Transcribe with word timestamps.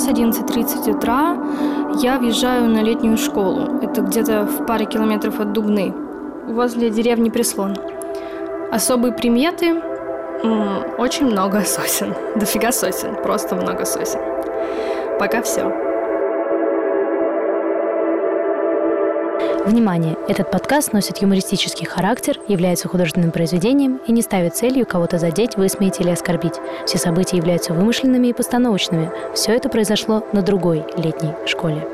Сейчас 0.00 0.16
11.30 0.16 0.96
утра. 0.96 1.36
Я 2.00 2.18
въезжаю 2.18 2.68
на 2.70 2.82
летнюю 2.82 3.18
школу. 3.18 3.80
Это 3.82 4.00
где-то 4.00 4.44
в 4.44 4.64
паре 4.64 4.86
километров 4.86 5.40
от 5.40 5.52
Дубны, 5.52 5.92
возле 6.46 6.88
деревни 6.88 7.28
Прислон. 7.28 7.76
Особые 8.72 9.12
приметы 9.12 9.74
очень 10.96 11.26
много 11.26 11.60
сосен. 11.62 12.14
Дофига 12.36 12.72
сосен. 12.72 13.14
Просто 13.22 13.56
много 13.56 13.84
сосен. 13.84 14.20
Пока 15.18 15.42
все. 15.42 15.89
Внимание! 19.66 20.16
Этот 20.26 20.50
подкаст 20.50 20.94
носит 20.94 21.18
юмористический 21.18 21.84
характер, 21.84 22.40
является 22.48 22.88
художественным 22.88 23.30
произведением 23.30 24.00
и 24.06 24.12
не 24.12 24.22
ставит 24.22 24.56
целью 24.56 24.86
кого-то 24.86 25.18
задеть, 25.18 25.56
высмеять 25.56 26.00
или 26.00 26.08
оскорбить. 26.08 26.54
Все 26.86 26.96
события 26.96 27.36
являются 27.36 27.74
вымышленными 27.74 28.28
и 28.28 28.32
постановочными. 28.32 29.12
Все 29.34 29.52
это 29.52 29.68
произошло 29.68 30.26
на 30.32 30.40
другой 30.40 30.86
летней 30.96 31.34
школе. 31.46 31.86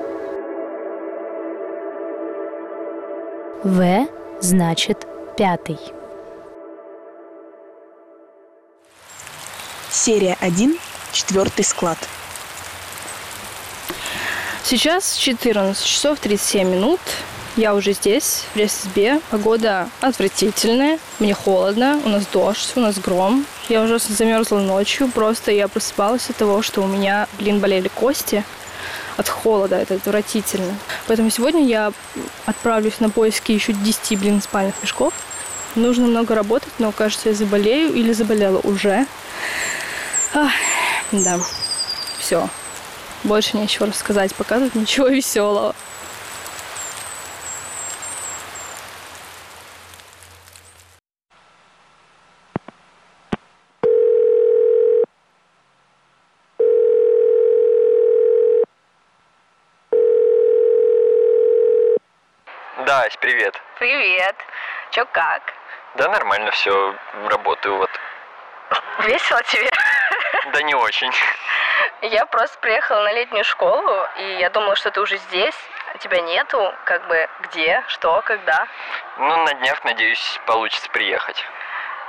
В 3.64 4.06
значит 4.40 5.04
пятый. 5.36 5.78
Серия 9.90 10.36
1. 10.40 10.78
Четвертый 11.10 11.64
склад. 11.64 11.98
Сейчас 14.62 15.16
14 15.16 15.84
часов 15.84 16.20
37 16.20 16.68
минут. 16.68 17.00
Я 17.56 17.74
уже 17.74 17.92
здесь, 17.92 18.44
в 18.52 18.58
Ресбе. 18.58 19.18
Погода 19.30 19.88
отвратительная. 20.02 20.98
Мне 21.18 21.32
холодно. 21.32 21.98
У 22.04 22.10
нас 22.10 22.26
дождь, 22.26 22.72
у 22.76 22.80
нас 22.80 22.98
гром. 22.98 23.46
Я 23.70 23.80
уже 23.80 23.98
замерзла 23.98 24.58
ночью. 24.58 25.08
Просто 25.08 25.52
я 25.52 25.66
просыпалась 25.66 26.28
от 26.28 26.36
того, 26.36 26.60
что 26.60 26.82
у 26.82 26.86
меня, 26.86 27.26
блин, 27.38 27.60
болели 27.60 27.88
кости 27.88 28.44
от 29.16 29.30
холода. 29.30 29.76
Это 29.76 29.94
отвратительно. 29.94 30.76
Поэтому 31.06 31.30
сегодня 31.30 31.64
я 31.64 31.94
отправлюсь 32.44 33.00
на 33.00 33.08
поиски 33.08 33.52
еще 33.52 33.72
10, 33.72 34.20
блин, 34.20 34.42
спальных 34.42 34.74
мешков. 34.82 35.14
Нужно 35.76 36.06
много 36.08 36.34
работать, 36.34 36.72
но, 36.78 36.92
кажется, 36.92 37.30
я 37.30 37.34
заболею 37.34 37.90
или 37.94 38.12
заболела 38.12 38.58
уже. 38.64 39.06
Ах, 40.34 40.52
да, 41.10 41.38
все. 42.18 42.50
Больше 43.24 43.56
нечего 43.56 43.86
рассказать, 43.86 44.34
пока 44.34 44.58
тут 44.58 44.74
ничего 44.74 45.08
веселого. 45.08 45.74
Да, 62.86 63.02
Ась, 63.02 63.16
привет. 63.20 63.54
Привет. 63.80 64.36
Чё 64.90 65.06
как? 65.12 65.42
Да 65.94 66.08
нормально 66.08 66.50
все, 66.50 66.94
работаю 67.28 67.76
вот. 67.76 67.90
Весело 69.00 69.42
тебе? 69.44 69.70
Да 70.52 70.62
не 70.62 70.74
очень. 70.74 71.12
Я 72.02 72.26
просто 72.26 72.58
приехала 72.58 73.02
на 73.02 73.12
летнюю 73.12 73.44
школу, 73.44 74.06
и 74.18 74.36
я 74.38 74.50
думала, 74.50 74.76
что 74.76 74.90
ты 74.90 75.00
уже 75.00 75.16
здесь, 75.16 75.56
а 75.94 75.98
тебя 75.98 76.20
нету. 76.20 76.74
Как 76.84 77.06
бы 77.06 77.28
где, 77.40 77.82
что, 77.88 78.22
когда? 78.22 78.66
Ну, 79.18 79.44
на 79.44 79.54
днях, 79.54 79.82
надеюсь, 79.84 80.40
получится 80.46 80.90
приехать. 80.90 81.44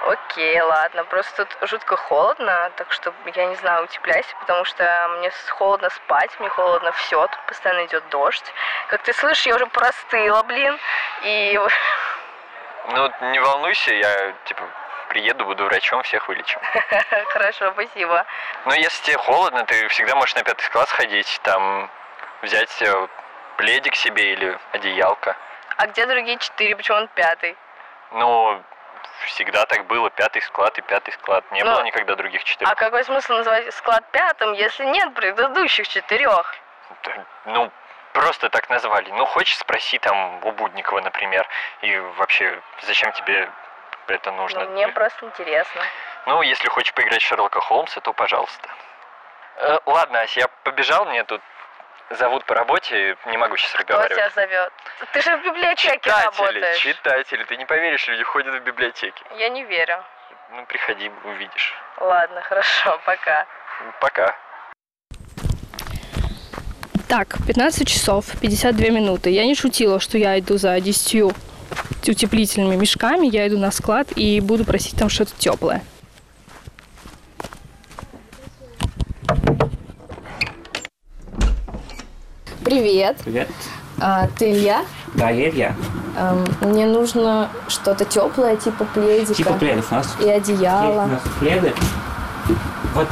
Окей, 0.06 0.62
ладно. 0.62 1.04
Просто 1.06 1.46
тут 1.46 1.70
жутко 1.70 1.98
холодно, 1.98 2.72
так 2.76 2.92
что 2.92 3.14
я 3.34 3.46
не 3.48 3.56
знаю, 3.56 3.86
утепляйся, 3.86 4.36
потому 4.42 4.64
что 4.66 4.84
мне 5.18 5.32
холодно 5.50 5.90
спать, 5.90 6.32
мне 6.40 6.50
холодно 6.50 6.92
все, 6.92 7.28
тут 7.28 7.40
постоянно 7.48 7.86
идет 7.86 8.08
дождь. 8.10 8.54
Как 8.90 9.02
ты 9.02 9.14
слышишь, 9.14 9.48
я 9.48 9.56
уже 9.56 9.66
простыла, 9.68 10.44
блин. 10.44 10.78
И 11.24 11.60
Ну, 12.88 13.12
не 13.32 13.40
волнуйся, 13.40 13.94
я, 13.94 14.34
типа, 14.46 14.64
приеду, 15.10 15.46
буду 15.46 15.66
врачом, 15.66 16.04
всех 16.04 16.28
вылечу. 16.28 16.60
хорошо, 17.30 17.72
спасибо. 17.74 18.26
Но 18.66 18.74
если 18.76 19.04
тебе 19.04 19.18
холодно, 19.18 19.66
ты 19.66 19.88
всегда 19.90 20.16
можешь 20.16 20.36
на 20.36 20.44
пятый 20.44 20.70
класс 20.70 20.90
ходить, 20.92 21.40
там 21.44 21.90
взять 22.42 22.82
э, 22.82 23.08
пледик 23.58 23.96
себе 23.96 24.34
или 24.34 24.58
одеялко. 24.72 25.36
А 25.78 25.88
где 25.88 26.06
другие 26.06 26.38
четыре? 26.38 26.76
Почему 26.76 26.98
он 26.98 27.08
пятый? 27.10 27.58
Ну, 28.12 28.62
всегда 29.26 29.66
так 29.66 29.86
было, 29.86 30.10
пятый 30.10 30.42
склад 30.42 30.78
и 30.78 30.82
пятый 30.82 31.12
склад. 31.14 31.44
Не 31.52 31.64
Но- 31.64 31.74
было 31.74 31.84
никогда 31.84 32.16
других 32.16 32.44
четырех. 32.44 32.72
А 32.72 32.76
какой 32.76 33.04
смысл 33.04 33.34
называть 33.34 33.74
склад 33.74 34.04
пятым, 34.12 34.54
если 34.54 34.86
нет 34.86 35.14
предыдущих 35.14 35.88
четырех? 35.88 36.56
Ну, 37.46 37.72
просто 38.18 38.50
так 38.50 38.70
назвали. 38.70 39.12
Ну, 39.12 39.26
хочешь, 39.26 39.58
спроси 39.58 40.00
там 40.00 40.44
у 40.44 40.52
Будникова, 40.52 41.02
например. 41.02 41.48
И 41.82 41.98
вообще, 42.18 42.60
зачем 42.82 43.12
тебе 43.12 43.50
это 44.08 44.32
нужно? 44.32 44.64
Ну, 44.64 44.72
мне 44.72 44.88
просто 44.88 45.26
интересно. 45.26 45.82
Ну, 46.26 46.42
если 46.42 46.68
хочешь 46.68 46.94
поиграть 46.94 47.22
в 47.22 47.26
Шерлока 47.28 47.62
Холмса, 47.62 48.02
то 48.02 48.14
пожалуйста. 48.14 48.70
Э, 49.58 49.78
ладно, 49.86 50.22
Ася, 50.22 50.40
я 50.40 50.48
побежал, 50.64 51.06
мне 51.06 51.24
тут 51.26 51.42
зовут 52.10 52.46
по 52.46 52.56
работе, 52.56 53.18
не 53.26 53.38
могу 53.38 53.56
сейчас 53.58 53.74
Кто 53.74 53.84
тебя 53.84 53.98
разговаривать. 53.98 54.34
зовет? 54.34 54.74
Ты 55.14 55.22
же 55.22 55.38
в 55.38 55.44
библиотеке 55.44 56.00
Читатели, 56.00 56.26
работаешь. 56.26 56.78
читатели, 56.78 57.44
ты 57.44 57.58
не 57.58 57.66
поверишь, 57.66 58.08
люди 58.08 58.24
ходят 58.24 58.56
в 58.56 58.60
библиотеки. 58.64 59.24
Я 59.36 59.50
не 59.50 59.64
верю. 59.64 60.04
Ну, 60.52 60.66
приходи, 60.66 61.12
увидишь. 61.24 61.76
Ладно, 61.98 62.42
хорошо, 62.42 63.00
пока. 63.06 63.46
Пока. 64.00 64.36
Так, 67.08 67.38
15 67.48 67.88
часов 67.88 68.26
52 68.42 68.90
минуты. 68.90 69.30
Я 69.30 69.46
не 69.46 69.56
шутила, 69.56 70.00
что 70.00 70.18
я 70.18 70.38
иду 70.40 70.58
за 70.58 70.80
10 70.80 71.34
утеплительными 72.08 72.76
мешками. 72.76 73.28
Я 73.28 73.48
иду 73.48 73.58
на 73.58 73.72
склад 73.72 74.10
и 74.16 74.40
буду 74.42 74.66
просить 74.66 74.96
там 74.98 75.10
что-то 75.10 75.32
теплое. 75.38 75.82
Привет, 82.64 83.18
Привет. 83.24 83.48
а, 84.00 84.28
ты 84.38 84.52
Илья? 84.52 84.84
Да, 85.16 85.30
я 85.30 85.50
Илья. 85.50 85.76
Эм, 86.18 86.46
мне 86.62 86.86
нужно 86.86 87.50
что-то 87.68 88.04
теплое, 88.04 88.58
типа 88.58 88.86
пледика 88.94 89.34
Типа 89.36 89.54
пледов. 89.54 89.92
У 89.92 89.96
нас 89.96 90.16
и 90.20 90.26
есть 90.26 90.50
одеяло. 90.50 91.04
у 91.04 91.08
нас 91.08 91.22
пледы. 91.40 91.74
Вот 92.94 93.08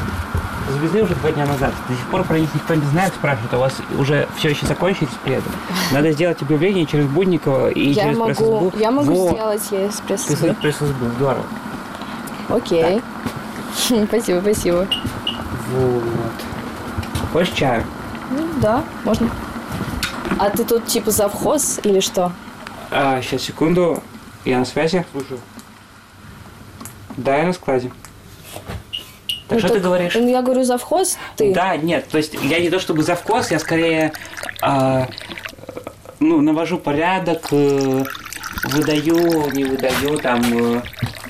завезли 0.72 1.02
уже 1.04 1.16
два 1.16 1.32
дня 1.32 1.46
назад. 1.46 1.74
До 1.88 1.96
сих 1.96 2.06
пор 2.08 2.24
про 2.24 2.40
них 2.40 2.54
никто 2.54 2.74
не 2.76 2.86
знает, 2.88 3.14
спрашивают, 3.14 3.54
у 3.54 3.58
вас 3.60 3.74
уже 3.98 4.28
все 4.38 4.50
еще 4.50 4.66
закончились 4.66 5.10
пледы? 5.24 5.44
Надо 5.92 6.12
сделать 6.12 6.42
объявление 6.42 6.86
через 6.86 7.06
Будникова 7.06 7.70
и 7.70 7.90
Я 7.90 8.04
через 8.06 8.18
могу, 8.18 8.34
пресс-СБУ. 8.34 8.74
я 8.80 8.92
могу 8.92 9.28
Во, 9.28 9.32
сделать 9.34 9.62
через 9.70 9.96
пресс 10.02 10.28
пресс- 10.28 10.56
пресс-СБУ, 10.62 11.06
здорово. 11.18 11.44
Окей. 12.50 13.02
Спасибо, 14.08 14.40
спасибо. 14.42 14.88
Вот. 15.72 16.04
Хочешь 17.34 17.54
чаю? 17.54 17.84
Ну 18.32 18.48
да, 18.62 18.84
можно. 19.04 19.30
А 20.40 20.50
ты 20.50 20.64
тут 20.64 20.86
типа 20.88 21.12
завхоз 21.12 21.80
или 21.84 22.00
что? 22.00 22.32
А, 22.92 23.22
сейчас, 23.22 23.42
секунду. 23.44 24.02
Я 24.46 24.60
на 24.60 24.66
связи. 24.66 25.06
Слушаю. 25.12 25.40
Да, 27.18 27.38
я 27.38 27.46
на 27.48 27.54
складе. 27.54 27.92
Так 29.48 29.58
Ну, 29.58 29.60
что 29.60 29.70
ты 29.76 29.80
говоришь? 29.80 30.14
Ну, 30.16 30.28
я 30.28 30.42
говорю 30.42 30.64
завхоз, 30.64 31.18
ты. 31.36 31.54
Да, 31.54 31.78
нет, 31.78 32.08
то 32.10 32.18
есть 32.18 32.36
я 32.42 32.60
не 32.60 32.70
то 32.70 32.80
чтобы 32.80 33.04
завкос, 33.04 33.52
я 33.52 33.60
скорее 33.60 34.12
а, 34.62 35.08
ну, 36.20 36.42
навожу 36.42 36.78
порядок, 36.80 37.48
э, 37.52 38.04
выдаю, 38.64 39.52
не 39.52 39.64
выдаю, 39.66 40.18
там... 40.18 40.42
э, 40.52 40.82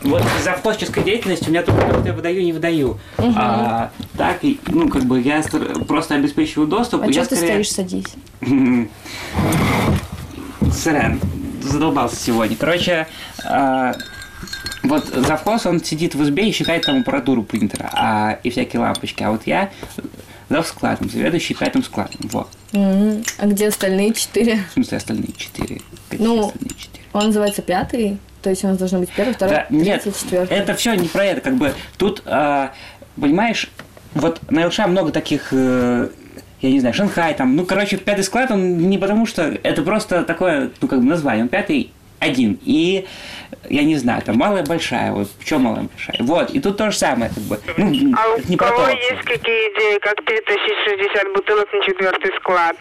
вот 0.04 0.24
завхозческой 0.44 1.04
деятельности 1.04 1.48
у 1.48 1.50
меня 1.50 1.64
только 1.64 1.84
вот 1.88 2.06
я 2.06 2.14
выдаю, 2.14 2.42
не 2.44 2.54
выдаю. 2.54 3.00
А, 3.18 3.90
так, 4.16 4.38
ну, 4.68 4.88
как 4.88 5.04
бы 5.04 5.20
я 5.20 5.42
просто 5.88 6.16
обеспечиваю 6.16 6.68
доступ. 6.68 7.02
А 7.04 7.08
я 7.08 7.14
что 7.14 7.30
ты 7.32 7.36
скорее- 7.38 7.64
стоишь, 7.64 7.72
садись. 7.72 8.14
Сорян, 10.72 11.20
задолбался 11.64 12.16
сегодня. 12.16 12.56
Короче, 12.56 13.08
а, 13.44 13.94
вот 14.88 15.06
завхоз, 15.06 15.66
он 15.66 15.84
сидит 15.84 16.16
в 16.16 16.24
избе 16.24 16.50
и 16.50 16.52
считает 16.52 16.86
там 16.86 17.02
аппаратуру 17.02 17.44
принтера 17.44 17.90
а, 17.94 18.40
и 18.44 18.50
всякие 18.50 18.80
лампочки. 18.82 19.24
А 19.24 19.32
вот 19.32 19.42
я 19.46 19.70
зав 20.50 20.68
складом, 20.68 21.10
заведующий 21.10 21.54
пятым 21.54 21.84
складом. 21.84 22.20
Вот. 22.32 22.48
А 22.74 23.46
где 23.46 23.68
остальные 23.68 24.14
четыре? 24.14 24.60
В 24.70 24.74
смысле, 24.74 24.98
остальные 24.98 25.30
четыре. 25.38 25.82
Какие 26.10 26.26
Ну, 26.28 26.48
остальные 26.48 26.76
четыре? 26.78 27.04
Он 27.14 27.26
называется 27.28 27.62
пятый, 27.62 28.18
то 28.42 28.50
есть 28.50 28.64
у 28.64 28.68
нас 28.68 28.78
должно 28.78 29.00
быть 29.00 29.10
первый, 29.16 29.34
второй, 29.34 29.56
Да, 29.56 29.66
нет, 29.70 30.04
третий, 30.04 30.20
четвертый. 30.20 30.58
это 30.58 30.74
все 30.76 30.94
не 30.94 31.08
про 31.08 31.26
это. 31.26 31.42
Как 31.42 31.56
бы 31.56 31.74
тут, 31.98 32.22
а, 32.26 32.74
понимаешь, 33.20 33.72
вот 34.14 34.40
на 34.52 34.68
ЛШ 34.68 34.80
много 34.88 35.12
таких, 35.12 35.48
э, 35.52 36.10
я 36.62 36.72
не 36.72 36.80
знаю, 36.80 36.94
Шанхай 36.94 37.34
там. 37.34 37.56
Ну, 37.56 37.66
короче, 37.66 37.98
пятый 37.98 38.24
склад, 38.24 38.52
он 38.52 38.78
не 38.90 38.98
потому 38.98 39.26
что, 39.26 39.44
это 39.64 39.82
просто 39.82 40.24
такое, 40.24 40.72
ну, 40.82 40.88
как 40.88 41.00
бы 41.00 41.06
название. 41.06 41.44
Он 41.44 41.50
пятый 41.50 41.92
один. 42.20 42.60
И 42.64 43.06
я 43.70 43.84
не 43.84 43.96
знаю, 43.96 44.22
там 44.22 44.38
малая 44.38 44.64
большая, 44.64 45.12
вот 45.12 45.28
в 45.40 45.46
чем 45.46 45.62
малая 45.62 45.84
большая. 45.84 46.18
Вот, 46.20 46.52
и 46.52 46.60
тут 46.60 46.78
то 46.78 46.92
же 46.92 46.98
самое, 46.98 47.32
как 47.34 47.44
бы. 47.44 47.60
Ну, 47.78 48.14
А 48.18 48.38
это 48.38 48.50
не 48.50 48.56
у 48.56 48.60
кого 48.60 48.88
есть 48.88 49.24
какие 49.24 49.74
идеи, 49.74 50.00
как 50.00 50.24
перетащить 50.24 50.78
60 50.86 51.34
бутылок 51.34 51.68
на 51.74 51.82
четвертый 51.84 52.32
склад? 52.40 52.76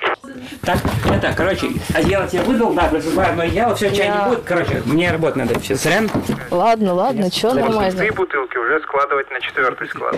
Так, 0.62 0.78
это, 1.12 1.32
короче, 1.36 1.68
одеяло 1.94 2.26
тебе 2.28 2.42
выдал, 2.42 2.72
да, 2.74 2.88
плюс 2.88 3.06
одно 3.16 3.42
одеяло, 3.42 3.74
все, 3.74 3.94
чай 3.94 4.08
не 4.08 4.28
будет, 4.28 4.44
короче, 4.44 4.82
мне 4.86 5.10
работать 5.10 5.36
надо, 5.36 5.60
все, 5.60 5.76
сорян. 5.76 6.10
Ладно, 6.50 6.94
ладно, 6.94 7.30
что 7.30 7.54
нормально. 7.54 8.12
бутылки 8.14 8.56
уже 8.56 8.80
складывать 8.80 9.30
на 9.30 9.40
четвертый 9.40 9.88
склад. 9.88 10.16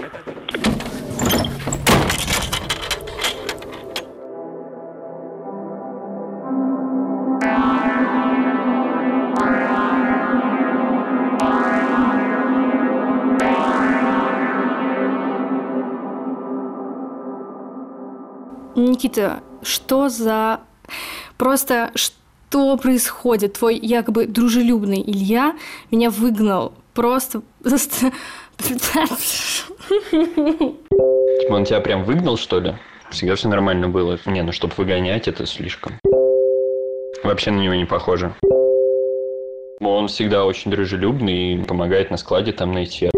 Никита, 19.17 19.41
что 19.63 20.09
за... 20.09 20.61
Просто 21.39 21.91
что 21.95 22.77
происходит? 22.77 23.55
Твой 23.55 23.79
якобы 23.79 24.27
дружелюбный 24.27 25.03
Илья 25.03 25.55
меня 25.91 26.11
выгнал. 26.11 26.75
Просто... 26.95 27.43
Типа 28.59 28.75
он 31.51 31.65
тебя 31.65 31.81
прям 31.81 32.05
выгнал, 32.05 32.37
что 32.37 32.61
ли? 32.61 32.75
Всегда 33.11 33.35
все 33.37 33.49
нормально 33.49 33.89
было. 33.89 34.19
Не, 34.27 34.43
ну 34.43 34.53
чтобы 34.53 34.75
выгонять, 34.77 35.29
это 35.29 35.47
слишком. 35.47 35.99
Вообще 37.23 37.51
на 37.51 37.61
него 37.61 37.75
не 37.75 37.85
похоже. 37.87 38.35
Он 39.81 40.09
всегда 40.09 40.45
очень 40.45 40.71
дружелюбный 40.71 41.55
и 41.55 41.65
помогает 41.65 42.11
на 42.11 42.17
складе 42.17 42.53
там 42.53 42.73
найти. 42.73 43.11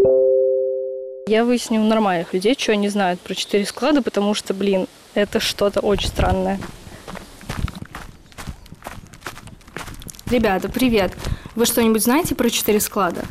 Я 1.29 1.45
выясню 1.45 1.79
у 1.79 1.83
нормальных 1.83 2.33
людей, 2.33 2.55
что 2.57 2.71
они 2.71 2.89
знают 2.89 3.19
про 3.19 3.35
четыре 3.35 3.63
склада, 3.63 4.01
потому 4.01 4.33
что, 4.33 4.55
блин, 4.55 4.87
это 5.13 5.39
что-то 5.39 5.79
очень 5.79 6.07
странное. 6.07 6.59
Ребята, 10.31 10.69
привет. 10.69 11.13
Вы 11.53 11.67
что-нибудь 11.67 12.01
знаете 12.01 12.33
про 12.33 12.49
четыре 12.49 12.79
склада? 12.79 13.25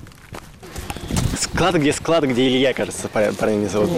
Склад, 1.40 1.74
где 1.74 1.92
склад, 1.92 2.22
где 2.22 2.46
Илья, 2.46 2.72
кажется, 2.72 3.08
парень 3.08 3.34
парень 3.34 3.68
зовут. 3.68 3.90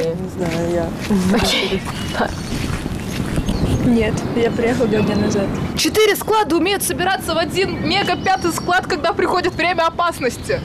Нет, 3.84 4.14
я 4.34 4.50
приехал 4.50 4.86
два 4.86 5.00
дня 5.00 5.16
назад. 5.16 5.46
Четыре 5.76 6.16
склада 6.16 6.56
умеют 6.56 6.82
собираться 6.82 7.34
в 7.34 7.36
один 7.36 7.86
мега 7.86 8.16
пятый 8.16 8.50
склад, 8.52 8.86
когда 8.86 9.12
приходит 9.12 9.52
время 9.52 9.86
опасности. 9.86 10.58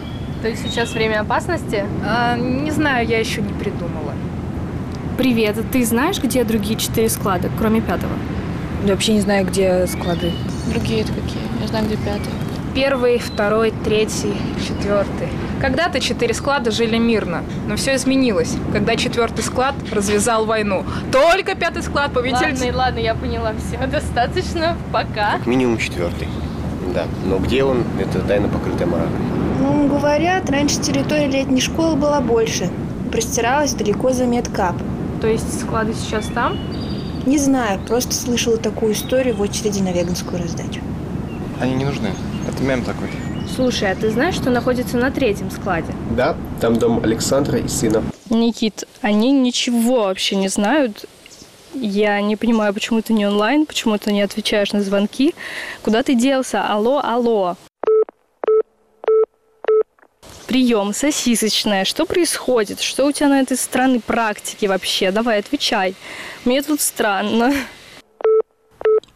То 0.45 0.49
есть 0.49 0.61
сейчас 0.61 0.91
время 0.91 1.21
опасности? 1.21 1.83
А, 2.07 2.37
не 2.37 2.69
знаю, 2.69 3.07
я 3.07 3.17
еще 3.17 3.41
не 3.41 3.51
придумала. 3.51 4.13
Привет, 5.17 5.57
ты 5.71 5.83
знаешь, 5.83 6.21
где 6.21 6.43
другие 6.43 6.77
четыре 6.77 7.09
склада, 7.09 7.49
кроме 7.57 7.81
пятого? 7.81 8.11
Я 8.85 8.93
вообще 8.93 9.13
не 9.13 9.21
знаю, 9.21 9.47
где 9.47 9.87
склады. 9.87 10.33
Другие 10.71 11.01
это 11.01 11.13
какие? 11.13 11.41
Я 11.59 11.67
знаю, 11.67 11.87
где 11.87 11.95
пятый. 11.95 12.31
Первый, 12.75 13.17
второй, 13.17 13.73
третий, 13.83 14.35
четвертый. 14.67 15.29
Когда-то 15.59 15.99
четыре 15.99 16.35
склада 16.35 16.69
жили 16.69 16.99
мирно, 16.99 17.41
но 17.67 17.75
все 17.75 17.95
изменилось, 17.95 18.53
когда 18.71 18.95
четвертый 18.97 19.43
склад 19.43 19.73
развязал 19.91 20.45
войну. 20.45 20.85
Только 21.11 21.55
пятый 21.55 21.81
склад 21.81 22.13
победитель... 22.13 22.51
Ладно, 22.51 22.77
ладно, 22.77 22.99
я 22.99 23.15
поняла 23.15 23.53
все. 23.57 23.87
Достаточно. 23.91 24.77
Пока. 24.91 25.39
Минимум 25.47 25.79
четвертый. 25.79 26.27
Да. 26.93 27.05
Но 27.25 27.39
где 27.39 27.63
он, 27.63 27.83
это 27.99 28.19
тайна 28.19 28.47
покрытая 28.47 28.85
мраком. 28.85 29.34
Ну, 29.65 29.87
говорят, 29.87 30.47
раньше 30.51 30.79
территория 30.79 31.27
летней 31.27 31.59
школы 31.59 31.95
была 31.95 32.21
больше. 32.21 32.69
Простиралась 33.11 33.73
далеко 33.73 34.11
за 34.11 34.25
медкап. 34.25 34.75
То 35.21 35.27
есть 35.27 35.59
склады 35.59 35.95
сейчас 35.95 36.27
там? 36.27 36.57
Не 37.25 37.39
знаю, 37.39 37.79
просто 37.79 38.13
слышала 38.13 38.57
такую 38.57 38.93
историю 38.93 39.35
в 39.35 39.41
очереди 39.41 39.81
на 39.81 39.91
веганскую 39.91 40.39
раздачу. 40.39 40.81
Они 41.59 41.73
не 41.73 41.85
нужны. 41.85 42.09
Это 42.47 42.61
мем 42.63 42.83
такой. 42.83 43.09
Слушай, 43.55 43.91
а 43.91 43.95
ты 43.95 44.11
знаешь, 44.11 44.35
что 44.35 44.51
находится 44.51 44.97
на 44.97 45.09
третьем 45.09 45.49
складе? 45.49 45.91
Да, 46.11 46.35
там 46.61 46.77
дом 46.77 47.03
Александра 47.03 47.57
и 47.57 47.67
сына. 47.67 48.03
Никит, 48.29 48.83
они 49.01 49.31
ничего 49.31 50.03
вообще 50.03 50.35
не 50.35 50.47
знают. 50.47 51.05
Я 51.73 52.21
не 52.21 52.35
понимаю, 52.35 52.71
почему 52.73 53.01
ты 53.01 53.13
не 53.13 53.25
онлайн, 53.25 53.65
почему 53.65 53.97
ты 53.97 54.13
не 54.13 54.21
отвечаешь 54.21 54.73
на 54.73 54.83
звонки. 54.83 55.33
Куда 55.81 56.03
ты 56.03 56.13
делся? 56.13 56.63
Алло, 56.63 57.01
алло. 57.03 57.55
Прием, 60.55 60.93
сосисочная. 60.93 61.83
Что 61.83 62.05
происходит? 62.05 62.79
Что 62.79 63.07
у 63.07 63.11
тебя 63.11 63.27
на 63.27 63.41
этой 63.41 63.57
странной 63.57 63.99
практике 63.99 64.69
вообще? 64.69 65.11
Давай, 65.11 65.39
отвечай. 65.39 65.95
Мне 66.45 66.61
тут 66.61 66.79
странно. 66.79 67.51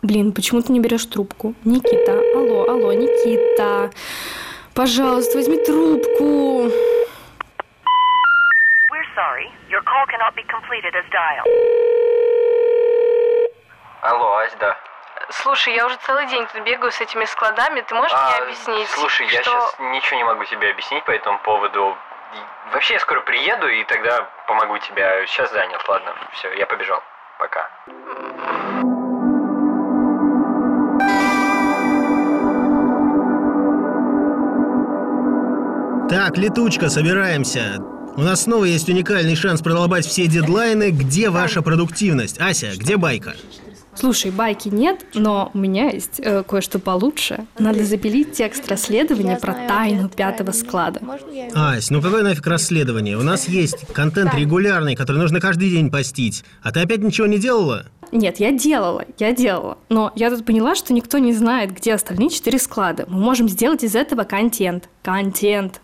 Блин, 0.02 0.34
почему 0.34 0.62
ты 0.62 0.74
не 0.74 0.82
берешь 0.82 1.06
трубку? 1.06 1.56
Никита, 1.64 2.20
алло, 2.36 2.70
алло, 2.70 2.92
Никита. 2.92 3.90
Пожалуйста, 4.76 5.38
возьми 5.38 5.64
трубку. 5.64 6.64
We're 8.92 9.08
sorry. 9.16 9.48
Your 9.70 9.82
call 9.84 10.06
cannot 10.12 10.36
be 10.36 10.44
completed 10.44 10.94
as 10.94 11.06
dialed. 11.10 11.48
Алло, 14.02 14.40
Ась, 14.40 14.58
да. 14.60 14.78
Слушай, 15.50 15.74
я 15.74 15.88
уже 15.88 15.98
целый 16.06 16.28
день 16.28 16.46
тут 16.54 16.64
бегаю 16.64 16.92
с 16.92 17.02
этими 17.02 17.26
складами. 17.26 17.82
Ты 17.82 17.96
можешь 17.96 18.14
мне 18.14 18.44
объяснить, 18.44 18.88
А, 18.94 19.00
Слушай, 19.00 19.26
я 19.32 19.42
что... 19.42 19.50
сейчас 19.50 19.80
ничего 19.80 20.18
не 20.18 20.24
могу 20.24 20.46
тебе 20.46 20.70
объяснить 20.70 21.04
по 21.06 21.10
этому 21.12 21.40
поводу. 21.40 21.98
Вообще, 22.72 22.94
я 22.94 23.00
скоро 23.00 23.22
приеду, 23.22 23.68
и 23.68 23.84
тогда 23.86 24.30
помогу 24.46 24.78
тебе. 24.78 25.26
Сейчас 25.26 25.52
занят, 25.52 25.84
ладно. 25.88 26.14
Все, 26.34 26.54
я 26.54 26.68
побежал. 26.68 27.02
Пока. 27.40 27.68
Так, 36.10 36.38
летучка, 36.38 36.90
собираемся. 36.90 37.78
У 38.16 38.22
нас 38.22 38.44
снова 38.44 38.66
есть 38.66 38.88
уникальный 38.88 39.36
шанс 39.36 39.62
продолбать 39.62 40.06
все 40.06 40.28
дедлайны. 40.28 40.92
Где 40.92 41.32
ваша 41.32 41.62
продуктивность? 41.62 42.40
Ася, 42.40 42.72
где 42.76 42.98
байка? 42.98 43.36
Слушай, 44.00 44.32
байки 44.32 44.70
нет, 44.70 45.06
но 45.14 45.52
у 45.54 45.58
меня 45.58 45.90
есть 45.90 46.22
э, 46.24 46.42
кое-что 46.44 46.80
получше. 46.80 47.46
Надо 47.58 47.84
запилить 47.84 48.32
текст 48.32 48.66
расследования 48.70 49.36
про 49.36 49.54
тайну 49.54 50.08
пятого 50.08 50.54
склада. 50.54 51.02
Ась, 51.54 51.90
ну 51.90 52.02
какое 52.02 52.24
нафиг 52.24 52.48
расследование? 52.48 53.18
У 53.18 53.24
нас 53.24 53.50
есть 53.50 53.86
контент 53.94 54.34
регулярный, 54.36 54.96
который 54.96 55.18
нужно 55.18 55.42
каждый 55.42 55.70
день 55.70 55.92
постить. 55.92 56.46
А 56.64 56.72
ты 56.72 56.80
опять 56.80 57.00
ничего 57.00 57.28
не 57.28 57.40
делала? 57.40 57.88
Нет, 58.14 58.40
я 58.40 58.54
делала, 58.54 59.04
я 59.18 59.34
делала. 59.34 59.78
Но 59.90 60.14
я 60.16 60.30
тут 60.30 60.46
поняла, 60.46 60.76
что 60.76 60.94
никто 60.94 61.18
не 61.18 61.34
знает, 61.34 61.76
где 61.76 61.94
остальные 61.94 62.30
четыре 62.30 62.58
склада. 62.58 63.04
Мы 63.10 63.20
можем 63.20 63.50
сделать 63.50 63.84
из 63.84 63.96
этого 63.96 64.24
контент. 64.24 64.88
Контент. 65.04 65.82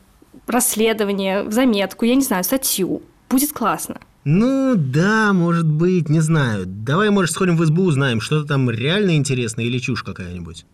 Расследование, 0.48 1.51
заметку, 1.51 2.06
я 2.06 2.16
не 2.16 2.24
знаю, 2.24 2.46
статью. 2.46 3.01
Будет 3.30 3.51
классно. 3.51 4.00
Ну, 4.27 4.74
да, 4.75 5.34
может 5.34 5.67
быть, 5.67 6.10
не 6.10 6.20
знаю. 6.20 6.63
Давай, 6.65 7.12
может, 7.12 7.29
сходим 7.32 7.58
в 7.58 7.63
избу, 7.63 7.84
узнаем, 7.84 8.20
что-то 8.20 8.48
там 8.48 8.72
реально 8.72 9.15
интересное 9.17 9.65
или 9.65 9.77
чушь 9.77 10.01
какая-нибудь. 10.01 10.65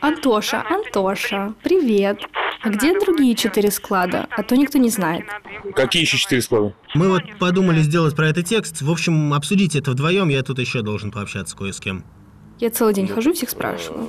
Антоша, 0.00 0.64
Антоша, 0.68 1.54
привет. 1.62 2.18
А 2.62 2.70
где 2.70 2.98
другие 2.98 3.36
четыре 3.36 3.70
склада? 3.70 4.26
А 4.36 4.42
то 4.42 4.56
никто 4.56 4.78
не 4.78 4.90
знает. 4.90 5.26
Какие 5.76 6.02
еще 6.02 6.18
четыре 6.18 6.42
склада? 6.42 6.74
Мы 6.94 7.08
вот 7.08 7.22
подумали 7.38 7.82
сделать 7.82 8.16
про 8.16 8.28
это 8.28 8.42
текст. 8.42 8.82
В 8.82 8.90
общем, 8.90 9.32
обсудите 9.32 9.78
это 9.78 9.92
вдвоем, 9.92 10.28
я 10.28 10.42
тут 10.42 10.58
еще 10.58 10.82
должен 10.82 11.12
пообщаться 11.12 11.56
кое 11.56 11.70
с 11.70 11.78
кем. 11.78 12.04
Я 12.58 12.70
целый 12.70 12.94
день 12.94 13.06
хожу, 13.06 13.34
всех 13.34 13.50
спрашиваю. 13.50 14.08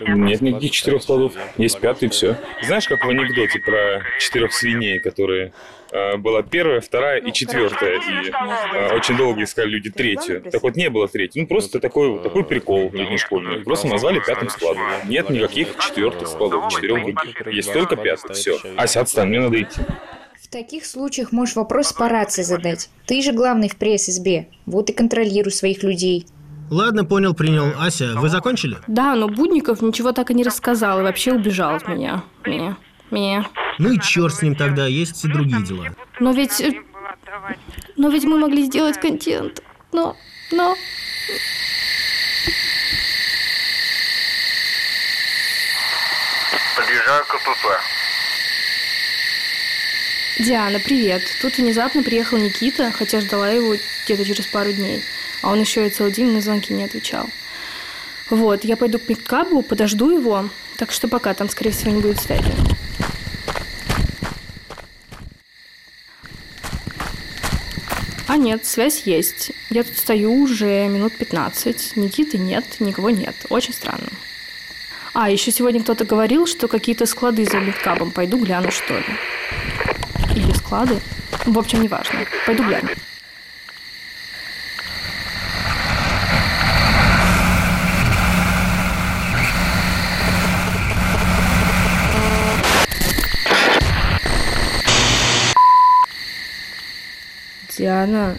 Нет 0.00 0.40
никаких 0.40 0.72
четырех 0.72 1.02
складов. 1.02 1.34
Есть 1.56 1.78
пятый, 1.78 2.08
все. 2.08 2.36
Знаешь, 2.62 2.88
как 2.88 3.04
в 3.04 3.08
анекдоте 3.08 3.60
про 3.60 4.02
четырех 4.18 4.52
свиней, 4.52 4.98
которые 4.98 5.52
э, 5.92 6.16
была 6.16 6.42
первая, 6.42 6.80
вторая 6.80 7.20
и 7.20 7.32
четвертая, 7.32 8.00
и 8.00 8.30
э, 8.30 8.96
очень 8.96 9.16
долго 9.16 9.44
искали 9.44 9.68
люди 9.68 9.90
третью. 9.90 10.42
Так 10.42 10.62
вот, 10.64 10.74
не 10.74 10.90
было 10.90 11.06
третьей. 11.06 11.42
Ну, 11.42 11.46
просто 11.46 11.78
такой, 11.78 12.20
такой 12.20 12.44
прикол 12.44 12.90
летний 12.92 13.18
школьный. 13.18 13.60
Просто 13.60 13.86
назвали 13.86 14.18
пятым 14.18 14.48
складом. 14.48 14.82
Нет 15.06 15.30
никаких 15.30 15.78
четвертых 15.78 16.26
складов, 16.26 16.72
четырех 16.72 17.04
других. 17.04 17.46
Есть 17.46 17.72
только 17.72 17.94
пятый, 17.94 18.34
все. 18.34 18.58
Ася, 18.76 19.00
отстань, 19.00 19.28
мне 19.28 19.40
надо 19.40 19.62
идти. 19.62 19.80
В 20.42 20.48
таких 20.48 20.86
случаях 20.86 21.32
можешь 21.32 21.56
вопрос 21.56 21.92
по 21.92 22.08
рации 22.08 22.42
задать. 22.42 22.88
Ты 23.06 23.22
же 23.22 23.32
главный 23.32 23.68
в 23.68 23.76
пресс-избе. 23.76 24.48
Вот 24.66 24.90
и 24.90 24.92
контролируй 24.92 25.50
своих 25.50 25.82
людей. 25.82 26.26
Ладно, 26.70 27.04
понял, 27.04 27.34
принял. 27.34 27.72
Ася, 27.78 28.14
вы 28.16 28.28
закончили? 28.28 28.78
Да, 28.86 29.14
но 29.14 29.28
Будников 29.28 29.82
ничего 29.82 30.12
так 30.12 30.30
и 30.30 30.34
не 30.34 30.44
рассказал 30.44 31.00
и 31.00 31.02
вообще 31.02 31.32
убежал 31.32 31.74
от 31.74 31.86
меня. 31.88 32.24
Меня. 32.44 32.76
Меня. 33.10 33.46
Ну 33.78 33.92
и 33.92 34.00
черт 34.00 34.34
с 34.34 34.42
ним 34.42 34.54
тогда, 34.56 34.86
есть 34.86 35.24
и 35.24 35.28
другие 35.28 35.62
дела. 35.62 35.86
Но 36.20 36.32
ведь... 36.32 36.60
э, 36.60 36.72
Но 37.96 38.08
ведь 38.08 38.24
мы 38.24 38.38
могли 38.38 38.64
сделать 38.64 38.98
контент. 38.98 39.62
Но... 39.92 40.16
Но 40.52 40.74
Подъезжаю 46.76 47.24
к 47.24 47.28
КПП. 47.28 47.66
Диана, 50.40 50.80
привет. 50.80 51.22
Тут 51.40 51.56
внезапно 51.58 52.02
приехал 52.02 52.38
Никита, 52.38 52.90
хотя 52.90 53.20
ждала 53.20 53.48
его 53.50 53.76
где-то 54.04 54.24
через 54.24 54.46
пару 54.46 54.72
дней. 54.72 55.04
А 55.44 55.50
он 55.50 55.60
еще 55.60 55.86
и 55.86 55.90
целый 55.90 56.10
день 56.10 56.32
на 56.32 56.40
звонки 56.40 56.72
не 56.72 56.84
отвечал. 56.84 57.26
Вот, 58.30 58.64
я 58.64 58.78
пойду 58.78 58.98
к 58.98 59.06
Миккабу, 59.10 59.62
подожду 59.62 60.10
его. 60.10 60.48
Так 60.78 60.90
что 60.90 61.06
пока, 61.06 61.34
там, 61.34 61.50
скорее 61.50 61.70
всего, 61.70 61.90
не 61.90 62.00
будет 62.00 62.18
связи. 62.18 62.50
А 68.26 68.38
нет, 68.38 68.64
связь 68.64 69.02
есть. 69.02 69.52
Я 69.68 69.84
тут 69.84 69.98
стою 69.98 70.32
уже 70.32 70.88
минут 70.88 71.14
15. 71.18 71.96
Никиты 71.96 72.38
нет, 72.38 72.64
никого 72.80 73.10
нет. 73.10 73.34
Очень 73.50 73.74
странно. 73.74 74.08
А, 75.12 75.28
еще 75.28 75.52
сегодня 75.52 75.82
кто-то 75.82 76.06
говорил, 76.06 76.46
что 76.46 76.68
какие-то 76.68 77.04
склады 77.04 77.44
за 77.44 77.58
Мидкабом. 77.58 78.12
Пойду 78.12 78.38
гляну, 78.38 78.70
что 78.70 78.94
ли. 78.94 79.04
Или 80.34 80.52
склады. 80.54 80.98
В 81.44 81.58
общем, 81.58 81.82
неважно. 81.82 82.20
Пойду 82.46 82.64
гляну. 82.64 82.88
Диана, 97.84 98.38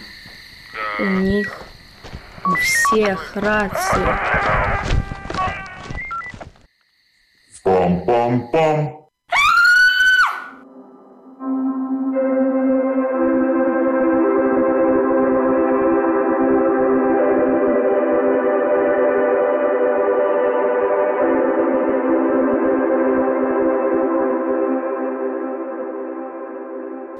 у 0.98 1.04
них 1.04 1.60
у 2.44 2.56
всех 2.56 3.36
рация. 3.36 4.18
Пам-пам-пам. 7.64 9.06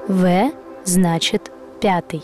В 0.09 0.51
значит 0.83 1.51
пятый. 1.79 2.23